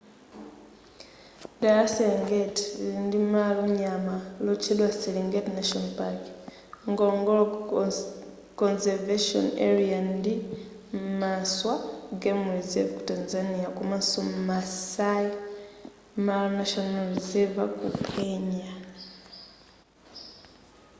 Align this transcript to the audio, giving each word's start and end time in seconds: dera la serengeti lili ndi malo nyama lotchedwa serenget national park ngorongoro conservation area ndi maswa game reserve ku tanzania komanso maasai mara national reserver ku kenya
dera 1.59 1.81
la 1.83 1.89
serengeti 1.95 2.63
lili 2.81 2.99
ndi 3.07 3.19
malo 3.33 3.63
nyama 3.81 4.15
lotchedwa 4.45 4.89
serenget 5.01 5.45
national 5.57 5.87
park 5.99 6.21
ngorongoro 6.91 7.43
conservation 8.61 9.45
area 9.69 9.97
ndi 10.13 10.33
maswa 11.21 11.73
game 12.21 12.45
reserve 12.57 12.91
ku 12.97 13.01
tanzania 13.11 13.67
komanso 13.77 14.19
maasai 14.47 15.27
mara 16.25 16.49
national 16.59 16.93
reserver 17.15 17.67
ku 17.79 17.87
kenya 18.09 18.69